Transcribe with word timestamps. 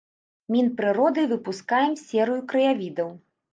Мінпрыродай 0.55 1.27
выпускаем 1.35 1.93
серыю 2.07 2.41
краявідаў. 2.55 3.15